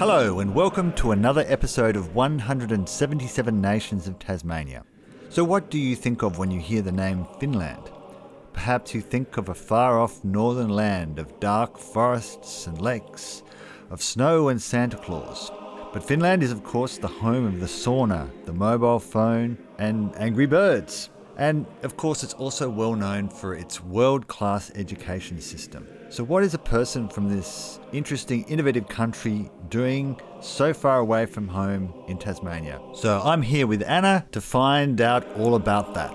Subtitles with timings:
[0.00, 4.82] Hello, and welcome to another episode of 177 Nations of Tasmania.
[5.28, 7.90] So, what do you think of when you hear the name Finland?
[8.54, 13.42] Perhaps you think of a far off northern land of dark forests and lakes,
[13.90, 15.52] of snow and Santa Claus.
[15.92, 20.46] But Finland is, of course, the home of the sauna, the mobile phone, and Angry
[20.46, 21.10] Birds.
[21.40, 25.88] And of course, it's also well known for its world class education system.
[26.10, 31.48] So, what is a person from this interesting, innovative country doing so far away from
[31.48, 32.78] home in Tasmania?
[32.92, 36.14] So, I'm here with Anna to find out all about that.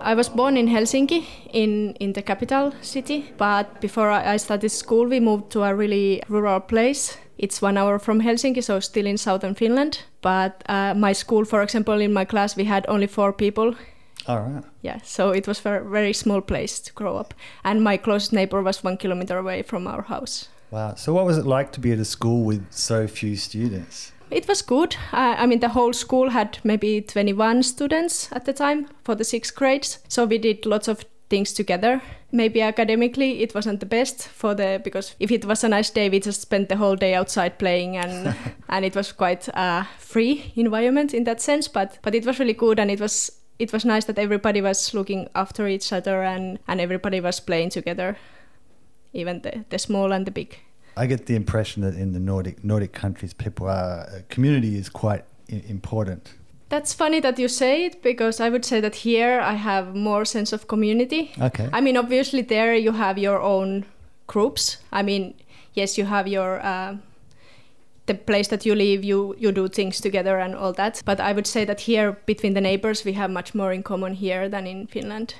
[0.00, 5.06] I was born in Helsinki, in, in the capital city, but before I started school,
[5.06, 7.16] we moved to a really rural place.
[7.38, 10.04] It's one hour from Helsinki, so still in southern Finland.
[10.22, 13.74] But uh, my school, for example, in my class, we had only four people.
[14.26, 14.64] All right.
[14.82, 17.34] Yeah, so it was a very small place to grow up.
[17.64, 20.48] And my closest neighbor was one kilometer away from our house.
[20.70, 20.94] Wow.
[20.94, 24.12] So, what was it like to be at a school with so few students?
[24.30, 24.96] It was good.
[25.12, 29.24] Uh, I mean, the whole school had maybe 21 students at the time for the
[29.24, 29.98] sixth grades.
[30.08, 32.02] So we did lots of things together.
[32.32, 36.08] Maybe academically it wasn't the best for the because if it was a nice day,
[36.08, 38.34] we just spent the whole day outside playing and
[38.68, 41.68] and it was quite a free environment in that sense.
[41.68, 44.94] But but it was really good and it was it was nice that everybody was
[44.94, 48.16] looking after each other and and everybody was playing together,
[49.12, 50.58] even the the small and the big.
[50.96, 54.88] I get the impression that in the Nordic Nordic countries, people are uh, community is
[54.88, 56.34] quite important.
[56.68, 60.24] That's funny that you say it because I would say that here I have more
[60.24, 61.32] sense of community.
[61.40, 61.68] Okay.
[61.72, 63.84] I mean, obviously there you have your own
[64.26, 64.78] groups.
[64.92, 65.34] I mean,
[65.74, 66.96] yes, you have your uh,
[68.06, 69.04] the place that you live.
[69.04, 71.02] You you do things together and all that.
[71.04, 74.14] But I would say that here between the neighbors we have much more in common
[74.14, 75.34] here than in Finland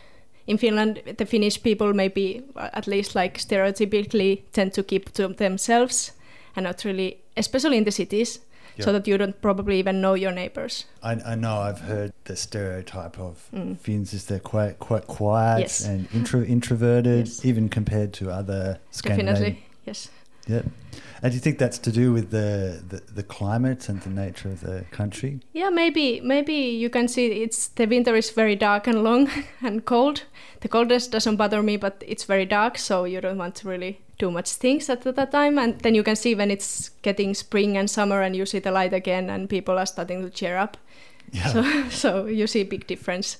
[0.47, 6.13] in Finland, the Finnish people maybe at least like stereotypically tend to keep to themselves
[6.57, 8.41] and not really, especially in the cities,
[8.81, 10.85] so that you don't probably even know your neighbors.
[11.03, 13.79] I, I know I've heard the stereotype of mm.
[13.79, 15.85] Finns is they're quite quite quiet yes.
[15.85, 17.45] and intro, introverted, yes.
[17.45, 19.35] even compared to other Scandinavian.
[19.35, 20.11] Definitely, yes.
[20.47, 20.67] Yep.
[21.23, 24.51] And do you think that's to do with the, the, the, climate and the nature
[24.51, 25.41] of the country?
[25.55, 29.31] Yeah, maybe maybe you can see it's the winter is very dark and long
[29.63, 30.25] and cold.
[30.61, 34.01] The coldness doesn't bother me, but it's very dark, so you don't want to really
[34.19, 35.59] do much things at that time.
[35.59, 38.71] And then you can see when it's getting spring and summer, and you see the
[38.71, 40.77] light again, and people are starting to cheer up.
[41.33, 41.49] Yeah.
[41.49, 43.39] So, so you see a big difference.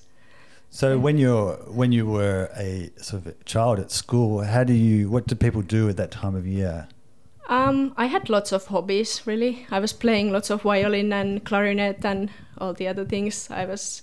[0.71, 5.09] So when you're when you were a sort of child at school, how do you
[5.09, 6.89] what did people do at that time of year?
[7.49, 9.67] Um, I had lots of hobbies, really.
[9.71, 13.49] I was playing lots of violin and clarinet and all the other things.
[13.51, 14.03] I was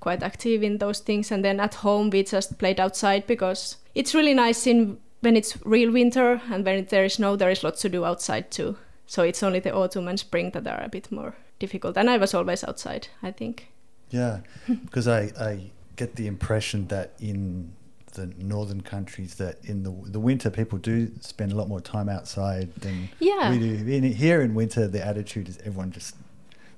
[0.00, 1.30] quite active in those things.
[1.30, 5.56] And then at home, we just played outside because it's really nice in when it's
[5.64, 8.76] real winter and when there is snow, there is lots to do outside too.
[9.06, 11.96] So it's only the autumn and spring that are a bit more difficult.
[11.96, 13.68] And I was always outside, I think.
[14.10, 14.40] Yeah,
[14.84, 17.72] because I, I get the impression that in
[18.14, 22.08] the northern countries that in the the winter people do spend a lot more time
[22.08, 23.50] outside than yeah.
[23.50, 23.92] we do.
[23.92, 26.16] In, here in winter, the attitude is everyone just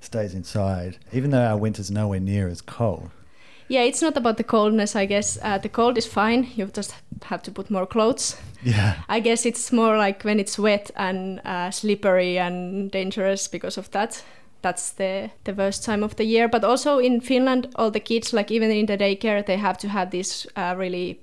[0.01, 3.11] stays inside, even though our winter's nowhere near as cold.
[3.71, 4.97] Yeah, it's not about the coldness.
[4.97, 6.49] I guess uh, the cold is fine.
[6.57, 8.37] You just have to put more clothes.
[8.63, 8.95] Yeah.
[9.09, 13.91] I guess it's more like when it's wet and uh, slippery and dangerous because of
[13.93, 14.23] that
[14.63, 16.49] that's the the worst time of the year.
[16.49, 19.89] But also in Finland, all the kids, like even in the daycare, they have to
[19.89, 21.21] have these uh, really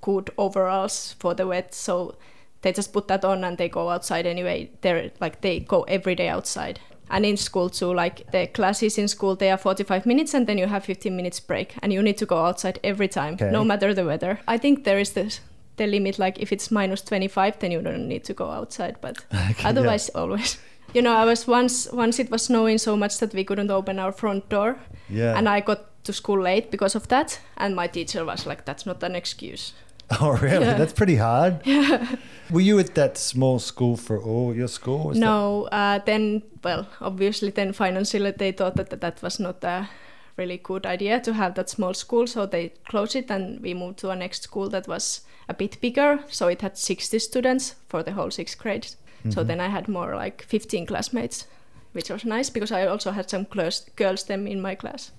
[0.00, 1.74] good overalls for the wet.
[1.74, 2.14] So
[2.62, 4.70] they just put that on and they go outside anyway.
[4.80, 6.80] They're like they go every day outside.
[7.10, 10.58] And in school too, like the classes in school, they are 45 minutes and then
[10.58, 13.50] you have 15 minutes break, and you need to go outside every time, okay.
[13.50, 14.40] no matter the weather.
[14.46, 15.40] I think there is this
[15.76, 19.24] the limit like if it's minus 25 then you don't need to go outside but
[19.50, 20.20] okay, otherwise yeah.
[20.20, 20.58] always
[20.94, 23.98] you know, I was once once it was snowing so much that we couldn't open
[23.98, 24.76] our front door.
[25.08, 25.36] Yeah.
[25.36, 28.86] And I got to school late because of that, and my teacher was like, "That's
[28.86, 29.72] not an excuse."
[30.20, 30.66] Oh, really?
[30.66, 30.74] Yeah.
[30.74, 31.60] That's pretty hard.
[31.64, 32.16] Yeah.
[32.50, 35.12] Were you at that small school for all your school?
[35.14, 35.68] no.
[35.70, 39.88] Uh, then, well, obviously, then financially they thought that that was not a
[40.36, 43.98] really good idea to have that small school, so they closed it, and we moved
[43.98, 46.18] to a next school that was a bit bigger.
[46.28, 48.82] So it had 60 students for the whole sixth grade.
[48.82, 49.30] Mm-hmm.
[49.30, 51.46] So then I had more like 15 classmates,
[51.92, 55.12] which was nice because I also had some girls, girls them in my class.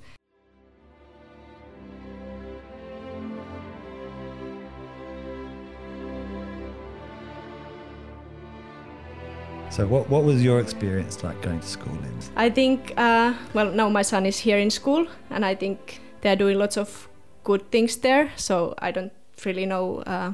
[9.71, 12.19] So, what, what was your experience like going to school in?
[12.35, 16.35] I think, uh, well, now my son is here in school, and I think they're
[16.35, 17.07] doing lots of
[17.45, 18.31] good things there.
[18.35, 19.13] So, I don't
[19.45, 20.33] really know uh,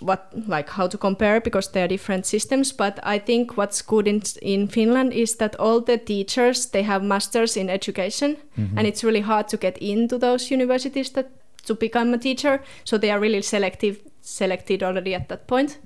[0.00, 2.70] what like how to compare because they are different systems.
[2.70, 7.02] But I think what's good in in Finland is that all the teachers they have
[7.02, 8.36] masters in education,
[8.76, 11.30] and it's really hard to get into those universities that
[11.64, 12.60] to become a teacher.
[12.84, 15.78] So they are really selective selected already at that point.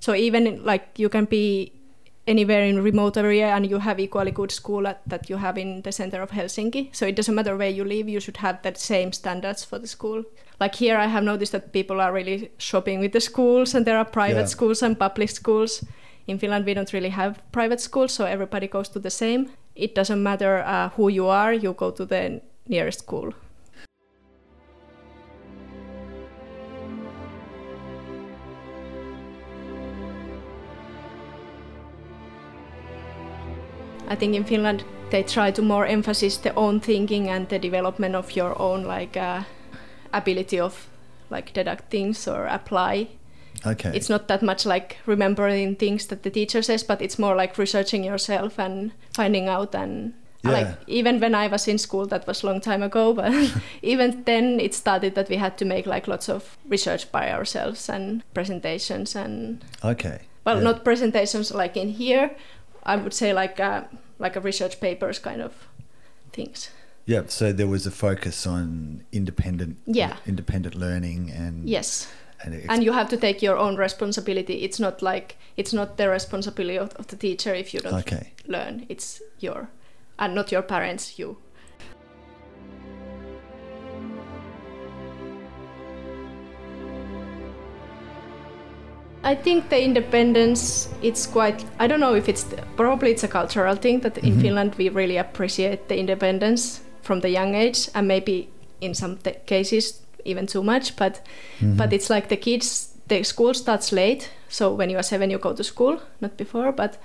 [0.00, 1.72] So even like you can be
[2.26, 5.82] anywhere in remote area and you have equally good school at, that you have in
[5.82, 6.88] the center of Helsinki.
[6.92, 9.86] So it doesn't matter where you live, you should have that same standards for the
[9.86, 10.24] school.
[10.60, 13.98] Like here, I have noticed that people are really shopping with the schools, and there
[13.98, 14.46] are private Yeah.
[14.56, 15.84] schools and public schools.
[16.26, 19.50] In Finland, we don't really have private schools, so everybody goes to the same.
[19.74, 23.32] It doesn't matter uh, who you are, you go to the nearest school.
[34.08, 38.14] I think in Finland they try to more emphasize the own thinking and the development
[38.14, 39.42] of your own like uh,
[40.12, 40.88] ability of
[41.30, 43.08] like deduct things or apply.
[43.66, 43.90] Okay.
[43.94, 47.56] It's not that much like remembering things that the teacher says, but it's more like
[47.58, 50.12] researching yourself and finding out and
[50.44, 50.52] Yeah.
[50.52, 53.32] like even when I was in school, that was a long time ago, but
[53.82, 57.88] even then it started that we had to make like lots of research by ourselves
[57.88, 60.18] and presentations and okay.
[60.44, 60.64] well, Yeah.
[60.64, 62.30] not presentations like in here.
[62.86, 63.88] I would say like a,
[64.18, 65.52] like a research papers kind of
[66.32, 66.70] things.
[67.04, 67.22] Yeah.
[67.28, 69.76] So there was a focus on independent.
[69.86, 70.16] Yeah.
[70.26, 71.68] Independent learning and.
[71.68, 72.08] Yes,
[72.44, 74.62] And, and you have to take your own responsibility.
[74.62, 78.32] It's not like it's not the responsibility of, of the teacher if you don't Okay.
[78.46, 78.86] learn.
[78.88, 79.68] It's your
[80.18, 81.18] and not your parents.
[81.18, 81.36] You.
[89.26, 92.44] I think the independence it's quite I don't know if it's
[92.76, 94.40] probably it's a cultural thing that in Mhm.
[94.42, 98.48] Finland we really appreciate the independence from the young age and maybe
[98.80, 101.20] in some t- cases even too much but
[101.60, 101.76] Mhm.
[101.76, 105.38] but it's like the kids the school starts late so when you are 7 you
[105.38, 106.98] go to school not before but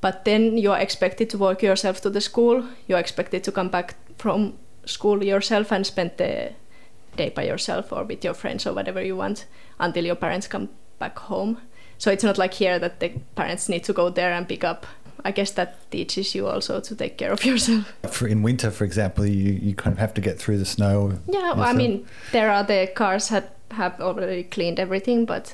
[0.00, 3.68] but then you are expected to walk yourself to the school you're expected to come
[3.70, 4.52] back from
[4.84, 6.50] school yourself and spend the
[7.16, 9.46] day by yourself or with your friends or whatever you want
[9.78, 10.68] until your parents come
[11.02, 11.52] back home
[12.02, 13.08] so it's not like here that the
[13.40, 14.80] parents need to go there and pick up
[15.28, 17.84] i guess that teaches you also to take care of yourself
[18.18, 20.96] For in winter, for example, you, you kind of have to get through the snow.
[21.38, 21.94] yeah well, i mean
[22.36, 25.44] there are the cars that have already cleaned everything but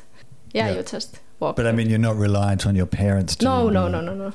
[0.56, 0.76] yeah, Yeah.
[0.76, 1.10] you just
[1.40, 3.44] walk But I mean, you're not reliant on your parents to.
[3.44, 4.30] No, no, no, no, no.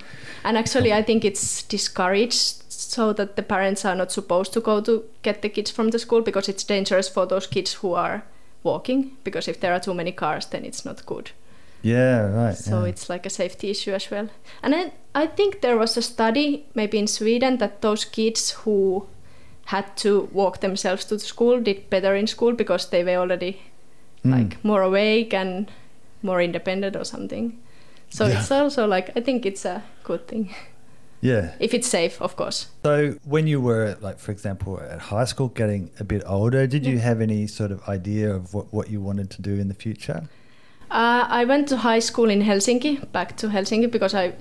[0.45, 1.63] And actually, I think it's
[1.97, 5.89] discouraged so that the parents are not supposed to go to get the kids from
[5.89, 8.23] the school because it's dangerous for those kids who are
[8.63, 9.11] walking.
[9.23, 11.31] Because if there are too many cars, then it's not good.
[11.81, 12.55] Yeah, right.
[12.57, 12.89] So yeah.
[12.89, 14.29] it's like a safety issue as well.
[14.61, 19.05] And I, I think there was a study, maybe in Sweden, that those kids who
[19.65, 23.61] had to walk themselves to the school did better in school because they were already
[24.25, 24.31] Mm.
[24.31, 25.69] like more awake and
[26.21, 27.57] more independent or something.
[28.09, 28.39] So Yeah.
[28.39, 30.55] it's also like I think it's a good thing
[31.23, 31.53] Yeah.
[31.59, 32.67] if it's safe, of course.
[32.83, 36.85] So when you were like, for example, at high school, getting a bit older, did
[36.85, 39.73] you have any sort of idea of what, what you wanted to do in the
[39.73, 40.19] future?
[40.91, 44.33] Uh, I went to high school in Helsinki, back to Helsinki because I,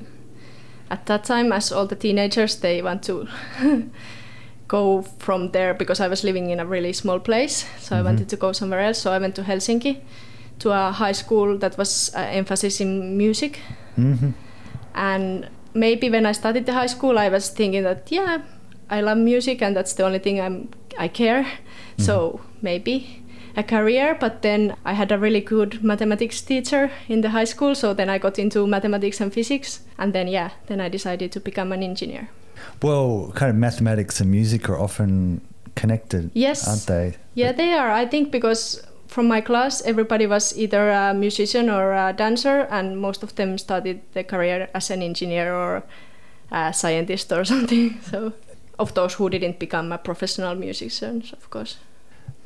[0.90, 3.26] at that time, as all the teenagers, they want to
[4.69, 7.65] go from there because I was living in a really small place.
[7.79, 8.05] So I Mhm.
[8.05, 8.98] wanted to go somewhere else.
[8.98, 9.96] So I went to Helsinki,
[10.58, 13.60] to a high school that was uh, emphasis in music.
[13.98, 14.31] Mm-hmm.
[14.94, 18.43] And maybe when I started the high school, I was thinking that yeah,
[18.91, 21.43] I love music and that's the only thing I'm I care.
[21.44, 22.02] Mm-hmm.
[22.02, 23.22] So maybe
[23.56, 24.17] a career.
[24.19, 28.08] But then I had a really good mathematics teacher in the high school, so then
[28.08, 31.82] I got into mathematics and physics, and then yeah, then I decided to become an
[31.82, 32.29] engineer.
[32.82, 35.41] Well, kind of mathematics and music are often
[35.74, 36.69] connected, Yes.
[36.69, 37.19] aren't they?
[37.34, 37.91] Yeah, they are.
[37.91, 38.82] I think because
[39.13, 43.59] from my class, everybody was either a musician or a dancer, and most of them
[43.59, 45.83] started their career as an engineer or
[46.51, 48.01] a scientist or something.
[48.03, 48.33] So,
[48.79, 51.77] of those who didn't become a professional musicians, of course.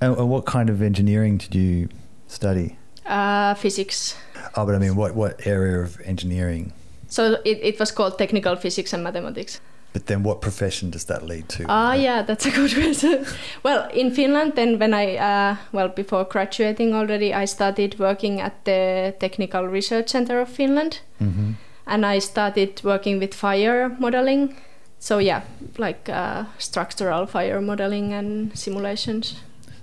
[0.01, 1.89] And, and what kind of engineering did you
[2.27, 2.77] study?
[3.07, 4.17] Uh, physics.
[4.57, 6.73] Oh, but I mean, what, what area of engineering?
[7.09, 9.61] So it, it was called technical physics and mathematics.
[9.97, 11.65] But then what profession does that lead to?
[11.71, 13.25] Ah, yeah, that's a good question.
[13.63, 18.53] well, in Finland, then when I, uh, well, before graduating already, I started working at
[18.67, 21.01] the Technical Research Center of Finland.
[21.19, 21.53] hmm
[21.87, 24.57] and I started working with fire modeling.
[24.99, 25.43] So yeah,
[25.79, 29.37] like uh, structural fire modeling and simulations.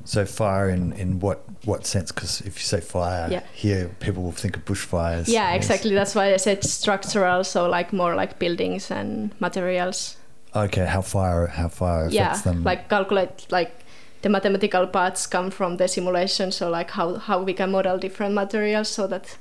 [0.06, 2.12] So fire in, in what, what sense?
[2.12, 3.42] Because if you say fire Yeah.
[3.54, 5.28] here, people will think of bushfires.
[5.28, 5.94] Yeah, exactly.
[5.96, 7.44] That's why I said structural.
[7.44, 10.18] So like more like buildings and materials.
[10.56, 12.64] Okay, how fire how fire affects yeah, them.
[12.64, 13.72] like calculate like
[14.22, 16.52] the mathematical parts come from the simulation.
[16.52, 19.38] So like how how we can model different materials so that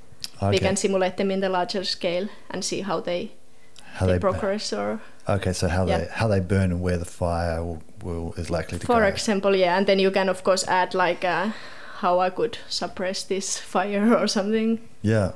[0.51, 3.33] we can simulate them in the larger scale and see how they
[3.99, 5.99] How they they progress or Okay, so how Yeah.
[5.99, 9.07] they how they burn and where the fire will, will is likely to for go.
[9.07, 11.51] example yeah and then you can of course add like uh,
[12.01, 15.33] how i could suppress this fire or something yeah.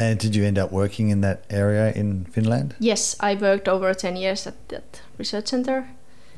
[0.00, 2.76] And did you end up working in that area in Finland?
[2.78, 5.88] yes i worked over 10 years at that research center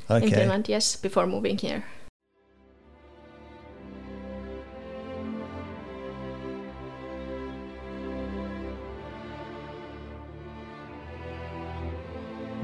[0.09, 1.85] in finland yes before moving here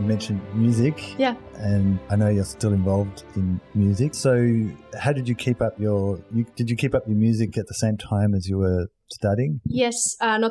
[0.06, 1.18] mentioned music.
[1.18, 1.34] Yeah.
[1.56, 4.14] And I know you're still involved in music.
[4.14, 7.66] So how did you keep up your you, did you keep up your music at
[7.66, 9.60] the same time as you were studying?
[9.66, 10.50] yes uh, not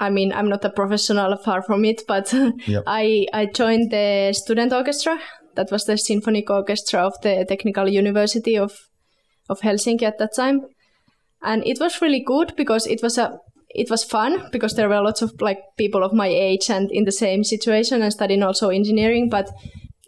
[0.00, 2.32] i mean i'm not a professional far from it but
[2.66, 2.82] Yep.
[2.86, 5.18] i i joined the student orchestra
[5.54, 8.72] that was the symphonic orchestra of the technical university of
[9.48, 10.62] of helsinki at that time
[11.42, 13.38] and it was really good because it was a
[13.76, 17.04] it was fun because there were lots of like people of my age and in
[17.04, 19.50] the same situation and studying also engineering but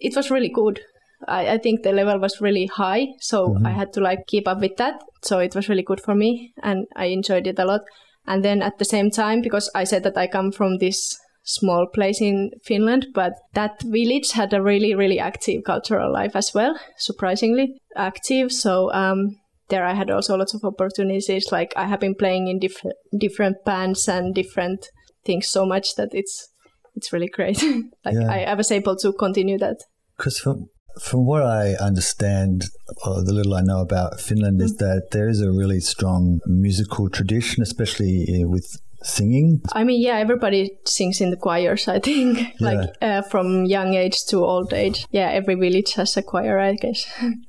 [0.00, 0.80] it was really good.
[1.26, 4.60] I, I think the level was really high so i had to like keep up
[4.60, 5.02] with that.
[5.22, 7.80] So it was really good for me and i enjoyed it a lot.
[8.26, 11.87] And then at the same time because i said that i come from this small
[11.87, 16.78] place in finland but that village had a really really active cultural life as well
[16.98, 18.52] surprisingly active.
[18.52, 19.37] So um,
[19.68, 21.46] there I had also lots of opportunities.
[21.52, 24.88] Like I have been playing in different different bands and different
[25.25, 26.48] things so much that it's
[26.94, 27.62] it's really great.
[28.04, 28.30] like Yeah.
[28.30, 29.78] I, I was able to continue that.
[30.16, 30.68] Because from
[31.00, 32.64] from what I understand,
[33.06, 37.08] or the little I know about Finland, is that there is a really strong musical
[37.08, 38.66] tradition, especially uh, with
[39.02, 39.60] singing.
[39.72, 41.87] I mean, yeah, everybody sings in the choirs.
[41.88, 45.06] I think, like uh, from young age to old age.
[45.10, 47.06] Yeah, every village has a choir, I guess.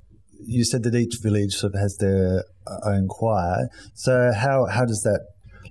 [0.50, 2.44] You said that each village sort of has their
[2.86, 3.70] own choir.
[3.94, 5.22] So how how does that?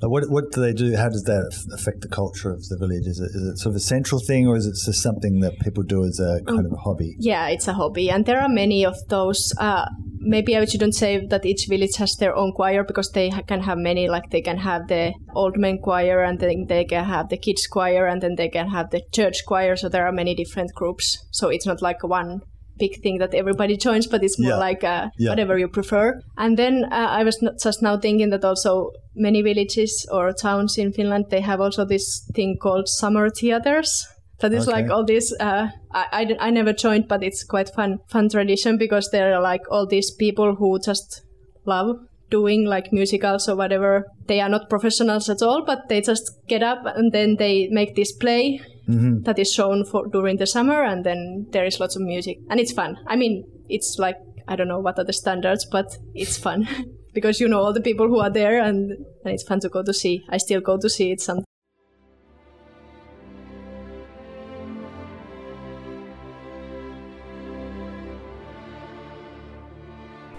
[0.01, 0.97] Like what what do they do?
[0.97, 3.07] How does that affect the culture of the village?
[3.07, 5.59] Is it is it sort of a central thing, or is it just something that
[5.61, 7.17] people do as a kind of a hobby?
[7.19, 9.53] Yeah, it's a hobby, and there are many of those.
[9.59, 9.87] Uh,
[10.21, 13.79] maybe I shouldn't say that each village has their own choir because they can have
[13.79, 14.09] many.
[14.09, 17.67] Like they can have the old men choir, and then they can have the kids
[17.67, 19.75] choir, and then they can have the church choir.
[19.75, 21.19] So there are many different groups.
[21.33, 22.43] So it's not like one
[22.79, 24.69] big thing that everybody joins, but it's more Yeah.
[24.69, 25.31] like uh, Yeah.
[25.31, 26.21] whatever you prefer.
[26.37, 30.79] And then uh, I was not just now thinking that also many villages or towns
[30.79, 34.07] in Finland they have also this thing called summer theaters.
[34.41, 34.77] That is Okay.
[34.83, 35.33] like all this.
[35.41, 39.43] Uh, I, I, I never joined, but it's quite fun fun tradition because there are
[39.53, 41.23] like all these people who just
[41.67, 41.97] love
[42.31, 44.05] doing like musicals or whatever.
[44.29, 47.97] They are not professionals at all, but they just get up and then they make
[47.97, 49.23] this play Mm-hmm.
[49.25, 52.59] that is shown for during the summer, and then there is lots of music, and
[52.59, 52.97] it's fun.
[53.07, 54.17] I mean, it's like
[54.49, 56.67] I don't know what are the standards, but it's fun
[57.15, 58.93] because you know all the people who are there, and,
[59.25, 60.25] and it's fun to go to see.
[60.31, 61.45] I still go to see it some.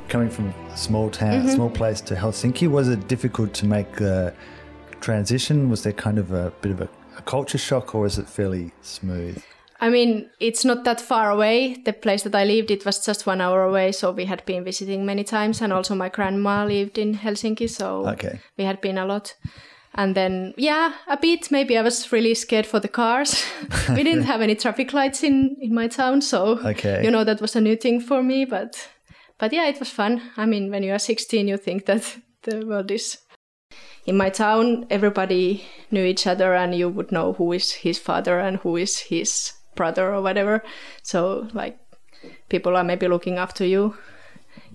[0.08, 1.50] Coming from a small town, Mm-hmm.
[1.50, 4.34] small place to Helsinki, was it difficult to make the
[5.02, 5.70] transition?
[5.70, 6.90] Was there kind of a bit of a,
[7.20, 9.42] a culture shock, or is it fairly smooth?
[9.82, 11.78] I mean, it's not that far away.
[11.86, 14.64] The place that I lived, it was just one hour away, so we had been
[14.64, 18.40] visiting many times, and also my grandma lived in Helsinki, so Okay.
[18.58, 19.36] we had been a lot.
[19.96, 21.50] And then, yeah, a bit.
[21.52, 23.44] Maybe I was really scared for the cars.
[23.96, 27.04] we didn't have any traffic lights in in my town, so Okay.
[27.04, 28.46] you know that was a new thing for me.
[28.46, 28.90] But
[29.40, 30.22] but yeah, it was fun.
[30.38, 33.18] I mean, when you are 16, you think that the world is.
[34.06, 38.40] In my town, everybody knew each other, and you would know who is his father
[38.40, 40.64] and who is his brother or whatever.
[41.04, 41.78] So like,
[42.50, 43.96] people are maybe looking after you.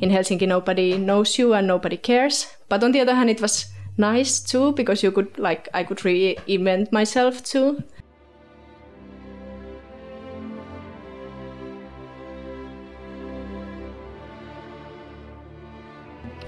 [0.01, 2.47] In Helsinki, nobody knows you and nobody cares.
[2.69, 5.99] But on the other hand, it was nice too because you could like I could
[5.99, 7.83] reinvent myself too.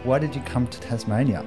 [0.05, 1.45] Why did you come to Tasmania?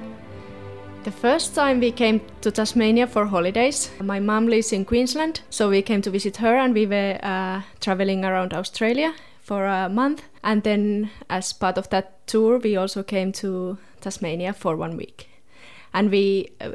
[1.02, 5.70] The first time we came to Tasmania for holidays, my mom lives in Queensland, so
[5.70, 10.22] we came to visit her and we were uh, traveling around Australia for a month.
[10.44, 15.28] And then, as part of that tour, we also came to Tasmania for one week.
[15.94, 16.72] And we, uh,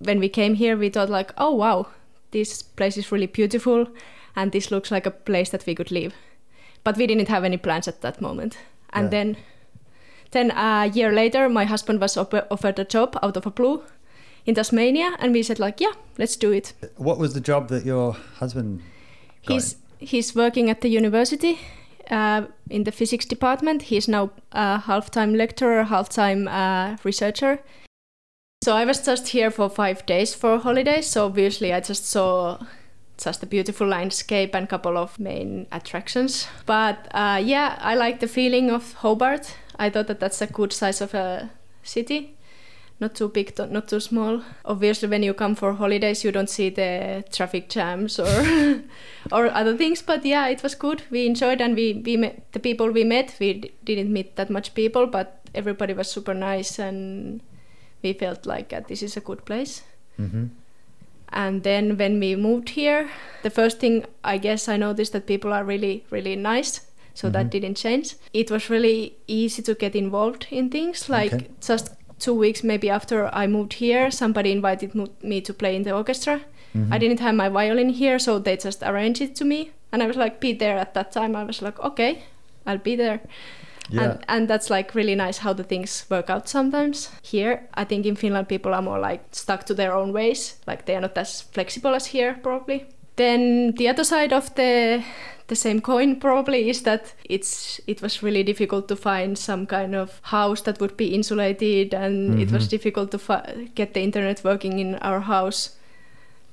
[0.00, 1.86] when we came here, we thought like, oh wow,
[2.32, 3.86] this place is really beautiful,
[4.34, 6.14] and this looks like a place that we could live.
[6.82, 8.58] But we didn't have any plans at that moment.
[8.92, 9.10] And Yeah.
[9.10, 9.36] then
[10.30, 13.82] then a year later, my husband was op- offered a job out of a blue
[14.46, 16.72] in Tasmania, and we said like, yeah, let's do it.
[16.96, 18.82] What was the job that your husband
[19.46, 19.54] got?
[19.54, 21.58] He's he's working at the university
[22.10, 23.82] uh, in the physics department.
[23.82, 27.58] He's now a half-time lecturer, half-time uh, researcher.
[28.64, 31.06] So I was just here for five days for holidays.
[31.06, 32.58] So obviously I just saw
[33.16, 36.48] just a beautiful landscape and couple of main attractions.
[36.66, 39.54] But uh, yeah, I like the feeling of Hobart.
[39.78, 41.50] I thought that that's a good size of a
[41.82, 42.34] city.
[43.00, 44.42] Not too big, not too small.
[44.64, 48.82] Obviously, when you come for holidays, you don't see the traffic jams or
[49.32, 50.02] or other things.
[50.02, 51.02] But yeah, it was good.
[51.08, 53.36] We enjoyed, and we we met the people we met.
[53.38, 57.40] We didn't meet that much people, but everybody was super nice, and
[58.02, 59.82] we felt like uh, this is a good place.
[60.18, 60.46] Mm-hmm.
[61.30, 63.10] And then when we moved here,
[63.42, 66.87] the first thing I guess I noticed that people are really, really nice.
[67.18, 67.50] So that Mhm.
[67.50, 68.14] didn't change.
[68.32, 71.08] It was really easy to get involved in things.
[71.08, 71.46] Like Okay.
[71.68, 71.86] just
[72.24, 74.90] two weeks maybe after I moved here, somebody invited
[75.22, 76.40] me to play in the orchestra.
[76.74, 76.94] Mhm.
[76.94, 79.70] I didn't have my violin here, so they just arranged it to me.
[79.92, 81.34] And I was like, be there at that time.
[81.34, 82.12] I was like, okay,
[82.66, 83.18] I'll be there.
[83.90, 84.02] Yeah.
[84.02, 87.10] And, and that's like really nice how the things work out sometimes.
[87.22, 90.56] Here, I think in Finland, people are more like stuck to their own ways.
[90.68, 92.84] Like they are not as flexible as here, probably.
[93.16, 95.02] Then the other side of the
[95.48, 99.94] the same coin probably is that it's it was really difficult to find some kind
[99.94, 102.70] of house that would be insulated, and it was Mhm.
[102.70, 105.70] difficult to fi- get the internet working in our house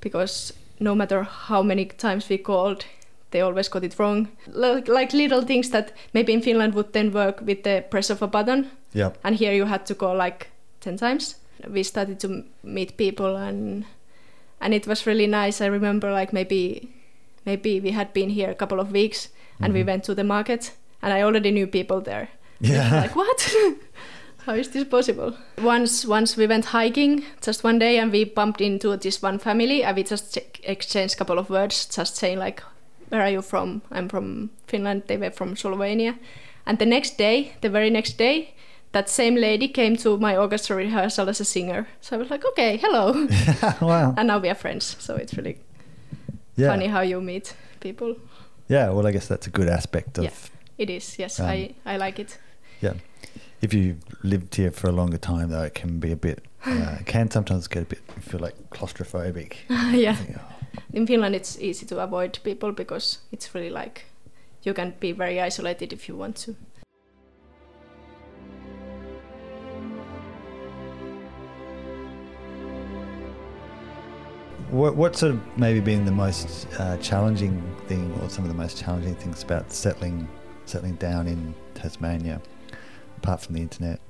[0.00, 2.84] because no matter how many times we called,
[3.30, 4.28] they always got it wrong.
[4.46, 8.22] Like, like little things that maybe in Finland would then work with the press of
[8.22, 9.18] a button, Yep.
[9.24, 10.46] and here you had to call like
[10.80, 11.36] 10 times.
[11.68, 13.84] We started to meet people and
[14.60, 15.60] and it was really nice.
[15.64, 16.88] I remember like maybe
[17.46, 19.28] maybe we had been here a couple of weeks
[19.60, 19.86] and we Mhm.
[19.86, 20.72] went to the market
[21.02, 22.28] and I already knew people there.
[22.60, 23.02] Yeah.
[23.02, 23.54] like what?
[24.46, 25.32] How is this possible?
[25.62, 29.82] Once once we went hiking just one day and we bumped into this one family
[29.82, 32.62] and we just ch- exchanged a couple of words just saying like
[33.10, 33.82] where are you from?
[33.90, 35.02] I'm from Finland.
[35.06, 36.14] They were from Slovenia.
[36.66, 38.54] And the next day, the very next day,
[38.92, 41.86] that same lady came to my orchestra rehearsal as a singer.
[42.00, 43.12] So I was like, okay, hello.
[43.80, 44.14] wow.
[44.16, 44.96] and now we are friends.
[44.98, 45.58] So it's really
[46.56, 46.68] Yeah.
[46.68, 48.16] funny how you meet people.
[48.68, 48.90] Yeah.
[48.90, 50.24] Well, I guess that's a good aspect of.
[50.24, 50.30] Yeah.
[50.78, 51.40] It is, yes.
[51.40, 52.38] Um, I, I like it.
[52.80, 52.94] Yeah.
[53.62, 56.44] If you've lived here for a longer time, though, it can be a bit.
[56.66, 59.54] Uh, it can sometimes get a bit feel like claustrophobic.
[59.92, 60.16] yeah.
[60.16, 64.04] Think, oh, In Finland, it's easy to avoid people because it's really like
[64.62, 66.56] you can be very isolated if you want to.
[74.70, 78.56] What what's sort of maybe been the most uh, challenging thing, or some of the
[78.56, 80.28] most challenging things about settling
[80.64, 82.40] settling down in Tasmania,
[83.18, 84.00] apart from the internet?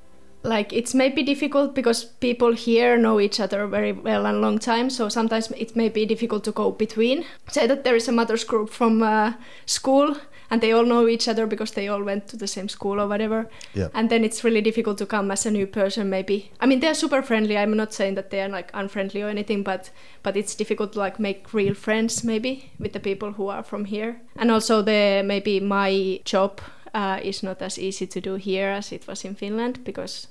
[0.47, 4.89] like it's maybe difficult because people here know each other very well and long time
[4.89, 8.45] so sometimes it may be difficult to go between say that there is a mothers
[8.45, 9.33] group from uh,
[9.67, 10.17] school
[10.51, 13.09] and they all know each other because they all went to the same school or
[13.09, 13.49] whatever.
[13.75, 13.89] Yeah.
[13.95, 16.51] and then it's really difficult to come as a new person maybe.
[16.61, 17.57] I mean they're super friendly.
[17.57, 19.91] I'm not saying that they're like unfriendly or anything but
[20.23, 23.85] but it's difficult to like make real friends maybe with the people who are from
[23.85, 24.21] here.
[24.37, 26.61] And also the maybe my job
[26.95, 30.29] uh, is not as easy to do here as it was in finland because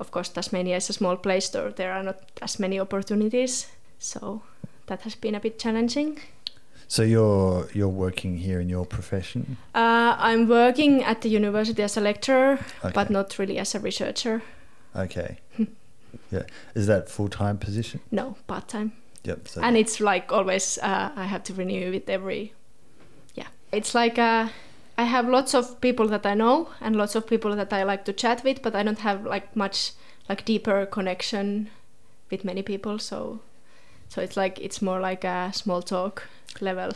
[0.00, 3.68] of course tasmania is a small place so there are not as many opportunities.
[3.98, 4.42] So
[4.86, 6.18] that has been a bit challenging
[6.90, 9.56] So you're you're working here in your profession.
[9.74, 12.92] uh, i'm working at the university as a lecturer Okay.
[12.94, 14.42] but not really as a researcher
[14.96, 15.36] Okay.
[16.32, 16.42] yeah.
[16.74, 18.00] Is that full time position?
[18.10, 18.92] no part-time
[19.24, 19.48] Yep.
[19.48, 22.52] So and it's like always uh, i have to renew it every
[23.34, 24.48] yeah it's like uh,
[24.96, 28.04] i have lots of people that i know and lots of people that i like
[28.04, 29.92] to chat with but i don't have like much
[30.28, 31.68] like deeper connection
[32.30, 33.40] with many people so
[34.08, 36.22] so it's like it's more like a small talk
[36.60, 36.92] level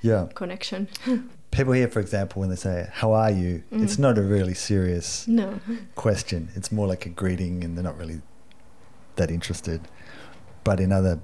[0.00, 0.28] yeah.
[0.34, 0.88] connection
[1.52, 3.84] People here, for example, when they say "How are you?" Mm.
[3.84, 5.60] it's not a really serious no
[5.96, 6.48] question.
[6.54, 8.22] It's more like a greeting, and they're not really
[9.16, 9.82] that interested.
[10.64, 11.20] But in other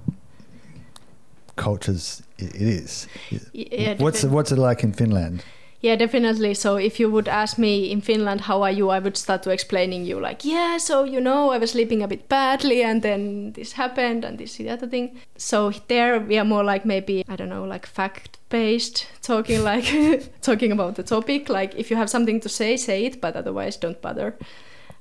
[1.55, 3.07] cultures, it, it is.
[3.53, 5.43] Yeah, what's defi- what's it like in Finland?
[5.81, 6.55] Yeah, definitely.
[6.55, 9.49] So if you would ask me in Finland, how are you, I would start to
[9.49, 13.53] explaining you like, yeah, so you know, I was sleeping a bit badly and then
[13.53, 15.17] this happened and this the other thing.
[15.37, 20.41] So there we are more like maybe, I don't know, like fact based talking like
[20.41, 21.47] talking about the topic.
[21.47, 24.35] Like if you have something to say, say it, but otherwise don't bother.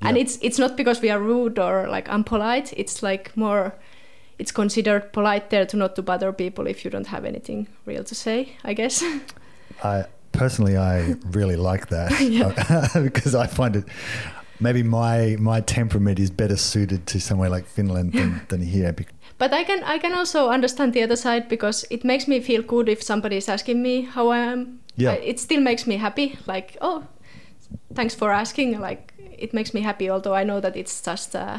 [0.00, 2.72] And it's it's not because we are rude or like unpolite.
[2.76, 3.74] It's like more
[4.38, 8.04] it's considered polite there to not to bother people if you don't have anything real
[8.04, 9.02] to say, I guess.
[9.82, 12.10] I personally, I really like that
[13.02, 13.84] because I find it.
[14.60, 18.94] Maybe my my temperament is better suited to somewhere like Finland than, than here.
[19.38, 22.62] But I can I can also understand the other side because it makes me feel
[22.62, 25.12] good if somebody is asking me how I am Yeah.
[25.12, 26.36] I- it still makes me happy.
[26.46, 27.02] Like, oh,
[27.94, 28.80] thanks for asking.
[28.80, 30.10] Like, it makes me happy.
[30.10, 31.58] Although I know that it's just, uh,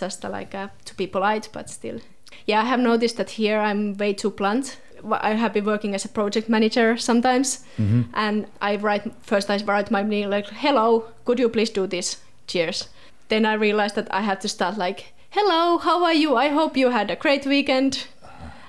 [0.00, 2.00] just uh, like uh, to be polite, but still.
[2.46, 4.78] Yeah, I have noticed that here I'm way too blunt.
[5.10, 9.50] I have been working as a project manager sometimes, hmm and I write first.
[9.50, 12.16] I write my name like, "Hello, could you please do this?
[12.46, 12.88] Cheers."
[13.28, 16.36] Then I realized that I have to start like, "Hello, how are you?
[16.36, 18.06] I hope you had a great weekend,"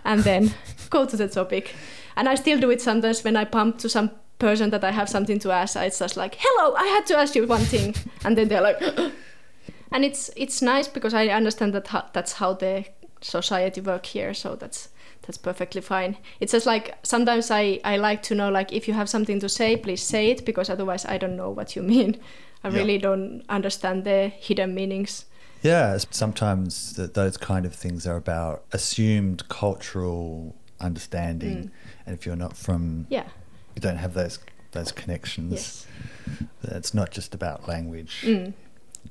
[0.03, 0.53] and then
[0.89, 1.75] go to the topic.
[2.15, 5.07] And I still do it sometimes when I pump to some person that I have
[5.09, 5.75] something to ask.
[5.75, 7.95] It's just like, "Hello, I had to ask you one thing,"
[8.25, 8.81] and then they're like,
[9.91, 12.85] and it's it's nice because I understand that that's how the
[13.21, 14.33] society work here.
[14.33, 14.89] So that's
[15.25, 16.17] that's perfectly fine.
[16.39, 19.49] It's just like sometimes I, I like to know like if you have something to
[19.49, 22.17] say, please say it because otherwise I don't know what you mean.
[22.63, 22.77] I Yeah.
[22.77, 25.25] really don't understand the hidden meanings.
[25.61, 31.71] Yeah, sometimes th- those kind of things are about assumed cultural understanding, Mm.
[32.05, 33.27] and if you're not from, Yeah.
[33.75, 34.39] you don't have those
[34.71, 35.53] those connections.
[35.53, 35.87] Yes.
[36.63, 38.53] It's not just about language, Mm.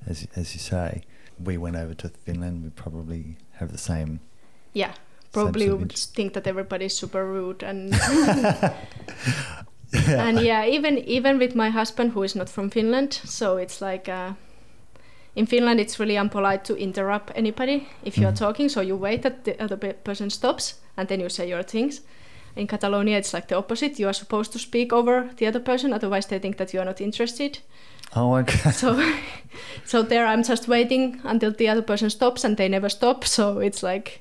[0.06, 1.02] as as you say.
[1.42, 2.62] We went over to Finland.
[2.64, 4.20] We probably have the same.
[4.74, 4.92] Yeah.
[5.34, 7.92] Probably sort you of would think that everybody's super rude and
[10.08, 10.26] Yeah.
[10.28, 14.08] and yeah, even even with my husband who is not from Finland, so it's like
[14.08, 14.32] uh,
[15.36, 18.38] in Finland it's really unpolite to interrupt anybody if you are Mhm.
[18.38, 18.68] talking.
[18.70, 22.00] So you wait that the other person stops and then you say your things.
[22.56, 23.98] In Catalonia, it's like the opposite.
[24.02, 26.86] You are supposed to speak over the other person, otherwise they think that you are
[26.86, 27.58] not interested.
[28.16, 28.70] Oh, okay.
[28.72, 28.96] So,
[29.84, 33.24] so there I'm just waiting until the other person stops, and they never stop.
[33.24, 34.20] So it's like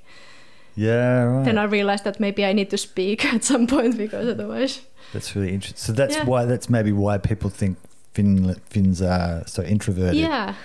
[0.75, 1.45] Yeah, right.
[1.45, 4.81] then I realized that maybe I need to speak at some point because otherwise,
[5.13, 5.77] That's really interesting.
[5.77, 6.25] So that's Yeah.
[6.25, 7.77] why that's maybe why people think
[8.13, 10.15] Fin- Finns are so introverted.
[10.19, 10.55] Yeah.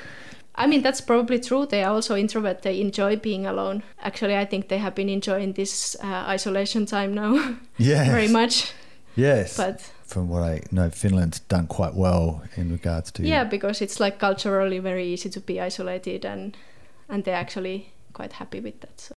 [0.54, 1.66] I mean, that's probably true.
[1.66, 2.62] They are also introvert.
[2.62, 3.82] They enjoy being alone.
[4.02, 8.04] Actually, I think they have been enjoying this uh, isolation time now Yeah.
[8.10, 8.72] very much.
[9.16, 9.56] Yes.
[9.56, 13.22] But From what I know, Finland's done quite well in regards to.
[13.22, 16.56] yeah, because it's like culturally very easy to be isolated, and
[17.08, 19.00] and they're actually quite happy with that.
[19.00, 19.14] So.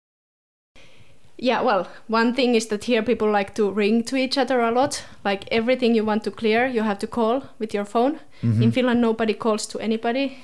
[1.43, 4.69] Yeah, well, one thing is that here people like to ring to each other a
[4.71, 5.03] lot.
[5.25, 8.19] Like everything you want to clear, you have to call with your phone.
[8.43, 8.61] Mhm.
[8.61, 10.37] In Finland, nobody calls to anybody.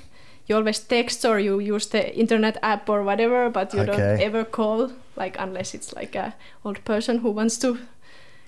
[0.48, 4.44] You always text or you use the internet app or whatever, but you don't ever
[4.44, 6.32] call, like unless it's like a
[6.64, 7.76] old person who wants to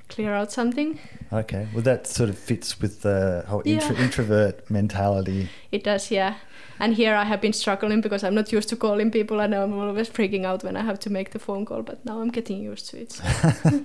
[0.08, 0.98] clear out something.
[1.32, 1.66] Okay.
[1.72, 4.02] Well, that sort of fits with the whole intro- Yeah.
[4.04, 5.48] introvert mentality.
[5.70, 6.34] It does, yeah.
[6.80, 9.78] And here I have been struggling because I'm not used to calling people, and I'm
[9.78, 11.82] always freaking out when I have to make the phone call.
[11.82, 13.12] But now I'm getting used to it.
[13.12, 13.20] so.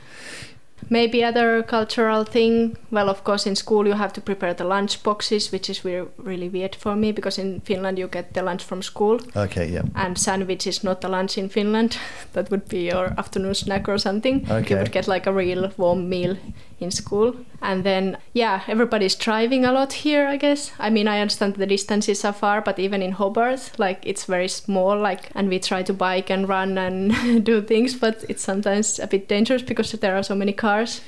[0.90, 2.76] Maybe other cultural thing.
[2.92, 6.06] Well, of course, in school you have to prepare the lunch boxes, which is re-
[6.16, 9.68] really weird for me because in Finland you get the lunch from school, Okay.
[9.72, 9.82] Yeah.
[9.96, 11.98] and sandwich is not a lunch in Finland.
[12.32, 14.46] that would be your afternoon snack or something.
[14.48, 14.70] Okay.
[14.74, 16.36] You would get like a real warm meal
[16.80, 17.34] in school.
[17.60, 20.72] And then, yeah, everybody's driving a lot here, I guess.
[20.78, 24.48] I mean, I understand the distances are far, but even in Hobart, like it's very
[24.48, 28.98] small, like, and we try to bike and run and do things, but it's sometimes
[28.98, 31.00] a bit dangerous because there are so many cars.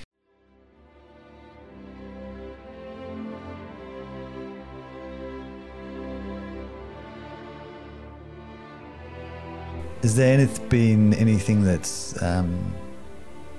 [10.02, 12.72] Has there any- been anything that's um,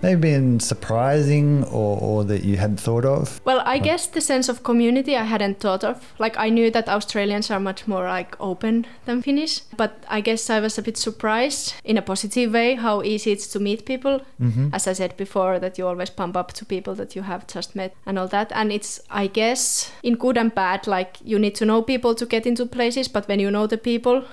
[0.01, 3.41] maybe been surprising or, or that you hadn't thought of?
[3.43, 6.13] Well, I guess the sense of community I hadn't thought of.
[6.19, 10.49] Like I knew that Australians are much more like open than Finnish, but I guess
[10.49, 14.21] I was a bit surprised in a positive way how easy it's to meet people.
[14.39, 14.69] Mm-hmm.
[14.73, 17.75] As I said before, that you always pump up to people that you have just
[17.75, 18.51] met and all that.
[18.53, 22.25] And it's, I guess, in good and bad, like you need to know people to
[22.25, 24.25] get into places, but when you know the people,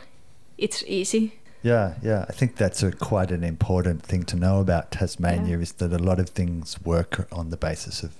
[0.58, 1.37] it's easy.
[1.62, 2.24] Yeah, yeah.
[2.28, 5.62] I think that's a, quite an important thing to know about Tasmania Yeah.
[5.62, 8.12] is that a lot of things work on the basis of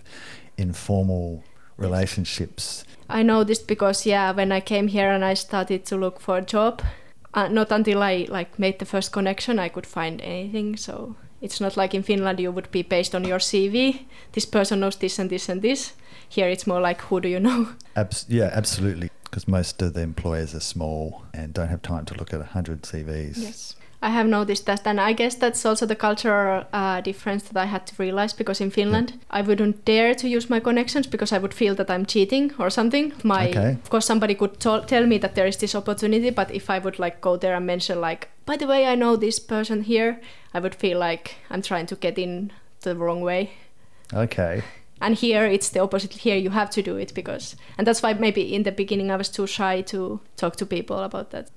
[0.56, 1.44] informal
[1.76, 2.84] relationships.
[3.08, 6.38] I know this because yeah, when I came here and I started to look for
[6.38, 6.82] a job,
[7.34, 10.76] uh, not until I like made the first connection I could find anything.
[10.76, 14.06] So it's not like in Finland you would be based on your CV.
[14.32, 15.92] This person knows this and this and this.
[16.28, 17.68] Here it's more like who do you know?
[17.96, 19.10] Abs- yeah, absolutely.
[19.30, 22.82] Because most of the employers are small and don't have time to look at 100
[22.82, 23.36] CVs.
[23.36, 23.76] Yes.
[24.00, 27.66] I have noticed that, and I guess that's also the cultural uh, difference that I
[27.66, 31.38] had to realize because in Finland I wouldn't dare to use my connections because I
[31.38, 33.12] would feel that I'm cheating or something.
[33.24, 33.70] My, Okay.
[33.72, 37.00] of course, somebody could tell me that there is this opportunity, but if I would
[37.00, 40.20] like go there and mention like, by the way, I know this person here,
[40.54, 43.50] I would feel like I'm trying to get in the wrong way.
[44.14, 44.62] Okay.
[45.00, 46.12] And here it's the opposite.
[46.12, 49.16] Here you have to do it because, and that's why maybe in the beginning I
[49.16, 51.50] was too shy to talk to people about that.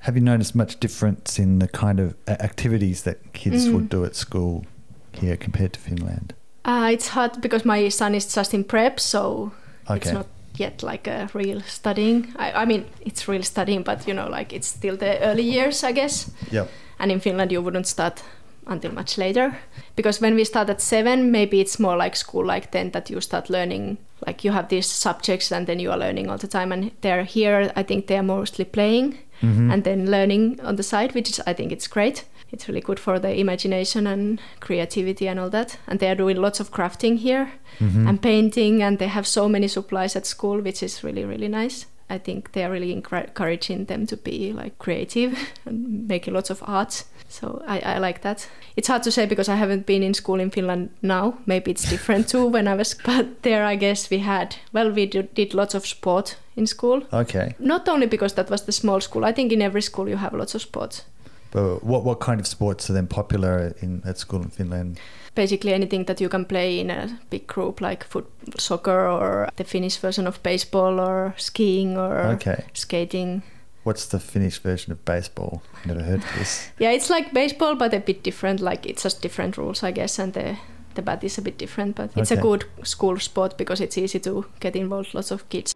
[0.00, 3.72] Have you noticed much difference in the kind of activities that kids Mm.
[3.74, 4.64] would do at school
[5.12, 6.34] here compared to Finland?
[6.64, 9.52] Uh, it's hard because my son is just in prep, so
[9.88, 9.96] Okay.
[9.96, 12.32] it's not yet like a real studying.
[12.36, 15.82] I, I mean, it's real studying, but you know, like it's still the early years,
[15.84, 16.30] I guess.
[16.50, 16.68] Yep.
[16.98, 18.22] And in Finland, you wouldn't start
[18.66, 19.56] until much later
[19.96, 23.20] because when we start at seven, maybe it's more like school, like then that you
[23.20, 23.98] start learning.
[24.26, 26.72] Like you have these subjects, and then you are learning all the time.
[26.72, 27.70] And they're here.
[27.76, 29.72] I think they are mostly playing Mhm.
[29.72, 32.24] and then learning on the side, which is, I think it's great.
[32.52, 35.76] It's really good for the imagination and creativity and all that.
[35.86, 38.08] And they are doing lots of crafting here Mhm.
[38.08, 41.86] and painting, and they have so many supplies at school, which is really, really nice.
[42.14, 46.62] I think they are really encouraging them to be like creative and making lots of
[46.66, 47.04] art.
[47.28, 48.48] So I, I like that.
[48.76, 51.38] It's hard to say because I haven't been in school in Finland now.
[51.46, 52.94] Maybe it's different too when I was.
[53.04, 57.02] But there, I guess we had well, we did, did lots of sport in school.
[57.12, 57.54] Okay.
[57.58, 59.24] Not only because that was the small school.
[59.24, 61.04] I think in every school you have lots of sports.
[61.54, 64.98] But what what kind of sports are then popular in at school in Finland?
[65.36, 68.26] Basically anything that you can play in a big group, like foot,
[68.58, 72.64] soccer or the Finnish version of baseball or skiing or Okay.
[72.72, 73.42] skating.
[73.84, 75.62] What's the Finnish version of baseball?
[75.84, 76.70] Never heard of this.
[76.80, 78.60] Yeah, it's like baseball, but a bit different.
[78.60, 80.56] Like it's just different rules, I guess, and the
[80.94, 81.94] the bat is a bit different.
[81.96, 82.40] But it's Okay.
[82.40, 85.14] a good school sport because it's easy to get involved.
[85.14, 85.73] Lots of kids.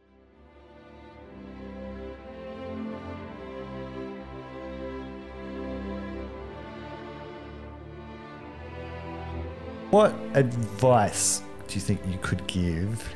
[9.91, 13.15] What advice do you think you could give,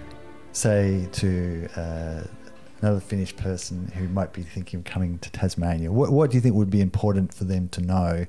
[0.53, 2.23] say, to uh,
[2.81, 5.93] another Finnish person who might be thinking of coming to Tasmania?
[5.93, 8.25] What, what do you think would be important for them to know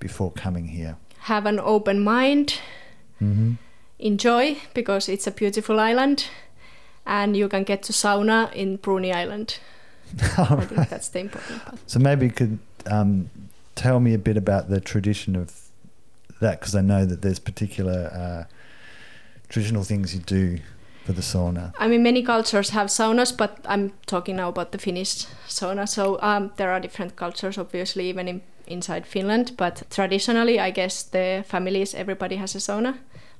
[0.00, 0.96] before coming here?
[1.20, 2.58] Have an open mind.
[3.22, 3.52] Mm-hmm.
[4.00, 6.26] Enjoy because it's a beautiful island,
[7.06, 9.60] and you can get to sauna in Bruny Island.
[10.36, 11.78] I think that's the important part.
[11.86, 13.30] So maybe you could um,
[13.76, 15.63] tell me a bit about the tradition of
[16.40, 18.44] that, because I know that there's particular uh,
[19.48, 20.58] traditional things you do
[21.04, 21.72] for the sauna.
[21.78, 25.88] I mean, many cultures have saunas, but I'm talking now about the Finnish sauna.
[25.88, 29.52] So um, there are different cultures, obviously, even in, inside Finland.
[29.56, 32.94] But traditionally, I guess the families, everybody has a sauna.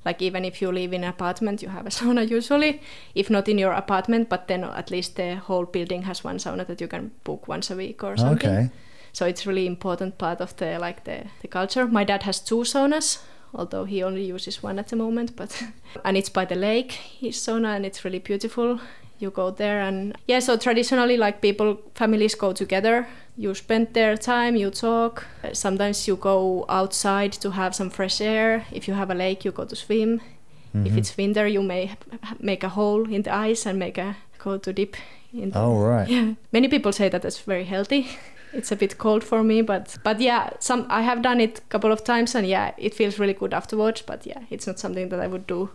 [0.05, 2.83] Like even if you live in an apartment, you have a sauna usually.
[3.15, 6.67] If not in your apartment, but then at least the whole building has one sauna
[6.67, 8.51] that you can book once a week or something.
[8.51, 8.71] Okay.
[9.15, 11.87] So it's really important part of the like the, the culture.
[11.87, 13.19] My dad has two saunas,
[13.55, 15.37] although he only uses one at the moment.
[15.37, 15.63] But
[16.05, 18.81] and it's by the lake, his sauna, and it's really beautiful.
[19.21, 20.41] You go there and yeah.
[20.41, 23.07] So traditionally, like people, families go together.
[23.37, 25.25] You spend their time, you talk.
[25.53, 28.65] Sometimes you go outside to have some fresh air.
[28.73, 30.21] If you have a lake, you go to swim.
[30.75, 30.99] If Mhm.
[30.99, 31.91] it's winter, you may
[32.41, 34.97] make a hole in the ice and make a go to dip
[35.33, 36.09] in the Oh, right.
[36.15, 38.07] yeah, many people say that it's very healthy.
[38.55, 41.63] It's a bit cold for me, but but yeah, some I have done it a
[41.69, 44.03] couple of times, and yeah, it feels really good afterwards.
[44.03, 45.71] But yeah, it's not something that I would do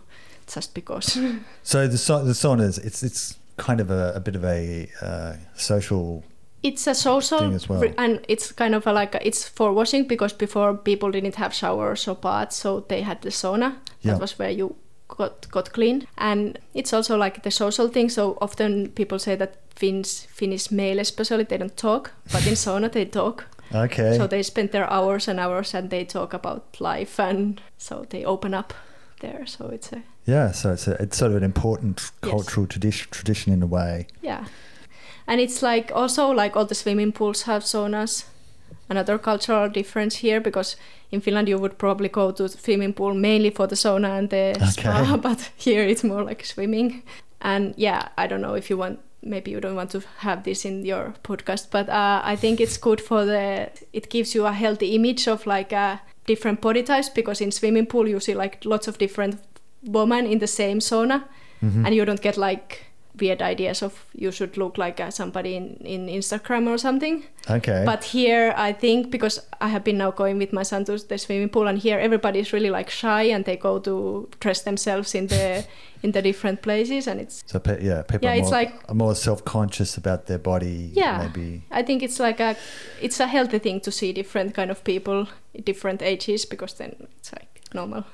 [0.54, 1.18] just because.
[1.62, 5.34] So the sa- the saunas, it's it's kind of a, a bit of a uh,
[5.54, 6.22] social.
[6.62, 7.82] it's a social Thing as well.
[7.96, 11.52] and it's kind of a like a, it's for washing because before people didn't have
[11.54, 13.76] showers or baths, so they had the sauna.
[14.02, 14.12] Yeah.
[14.12, 14.74] That was where you
[15.08, 18.10] got got clean, and it's also like the social thing.
[18.10, 22.88] So often people say that Finns, Finnish male especially, they don't talk, but in sauna
[22.90, 23.44] they talk.
[23.74, 24.16] Okay.
[24.16, 28.24] So they spend their hours and hours and they talk about life and so they
[28.24, 28.74] open up
[29.20, 29.46] there.
[29.46, 30.52] So it's a yeah.
[30.52, 32.30] So it's a, it's sort of an important Yes.
[32.30, 34.06] cultural tradition tradition in a way.
[34.22, 34.44] yeah.
[35.26, 38.24] And it's like also like all the swimming pools have saunas.
[38.88, 40.76] Another cultural difference here because
[41.12, 44.28] in Finland you would probably go to the swimming pool mainly for the sauna and
[44.30, 47.02] the spa, but here it's more like swimming.
[47.40, 50.64] And yeah, I don't know if you want maybe you don't want to have this
[50.64, 54.52] in your podcast, but uh, I think it's good for the it gives you a
[54.52, 58.64] healthy image of like uh, different body types because in swimming pool you see like
[58.64, 59.36] lots of different
[59.84, 61.22] women in the same sauna
[61.62, 61.84] Mhm.
[61.86, 62.86] and you don't get like
[63.20, 67.22] weird ideas of you should look like uh, somebody in, in Instagram or something.
[67.50, 67.82] Okay.
[67.84, 71.18] But here, I think because I have been now going with my son to the
[71.18, 75.14] swimming pool, and here everybody is really like shy, and they go to dress themselves
[75.14, 75.64] in the
[76.02, 78.74] in the different places, and it's so pe- yeah, people Yeah, are, it's more, like-
[78.88, 80.90] are more self conscious about their body.
[80.94, 81.18] Yeah.
[81.26, 81.62] Maybe.
[81.70, 82.56] I think it's like a
[83.00, 85.26] it's a healthy thing to see different kind of people,
[85.64, 88.04] different ages, because then it's like normal.